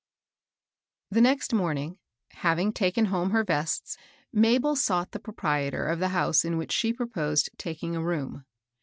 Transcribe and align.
HE 1.13 1.21
next 1.21 1.53
morning, 1.53 1.99
having 2.31 2.73
taken 2.73 3.05
home 3.05 3.29
her 3.29 3.43
vests, 3.43 3.97
Mabel 4.33 4.75
sought 4.75 5.11
the 5.11 5.19
proprietor 5.19 5.85
of 5.85 5.99
the 5.99 6.09
house, 6.09 6.43
in 6.43 6.57
which 6.57 6.71
she 6.71 6.91
proposed 6.91 7.51
taking 7.59 7.95
a 7.95 8.01
room. 8.01 8.43